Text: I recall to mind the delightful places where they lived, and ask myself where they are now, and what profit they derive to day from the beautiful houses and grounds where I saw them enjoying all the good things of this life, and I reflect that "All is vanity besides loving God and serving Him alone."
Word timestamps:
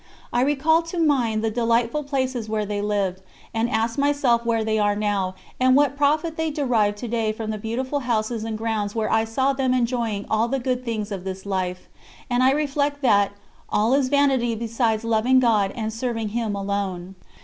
I 0.33 0.41
recall 0.41 0.81
to 0.81 0.97
mind 0.97 1.43
the 1.43 1.51
delightful 1.51 2.01
places 2.01 2.49
where 2.49 2.65
they 2.65 2.81
lived, 2.81 3.21
and 3.53 3.69
ask 3.69 3.99
myself 3.99 4.43
where 4.43 4.63
they 4.63 4.79
are 4.79 4.95
now, 4.95 5.35
and 5.59 5.75
what 5.75 5.95
profit 5.95 6.37
they 6.37 6.49
derive 6.49 6.95
to 6.95 7.07
day 7.07 7.31
from 7.31 7.51
the 7.51 7.59
beautiful 7.59 7.99
houses 7.99 8.43
and 8.43 8.57
grounds 8.57 8.95
where 8.95 9.11
I 9.13 9.25
saw 9.25 9.53
them 9.53 9.75
enjoying 9.75 10.25
all 10.27 10.47
the 10.47 10.57
good 10.57 10.83
things 10.83 11.11
of 11.11 11.23
this 11.23 11.45
life, 11.45 11.87
and 12.31 12.41
I 12.41 12.49
reflect 12.49 13.03
that 13.03 13.33
"All 13.69 13.93
is 13.93 14.09
vanity 14.09 14.55
besides 14.55 15.03
loving 15.03 15.39
God 15.39 15.71
and 15.75 15.93
serving 15.93 16.29
Him 16.29 16.55
alone." 16.55 17.13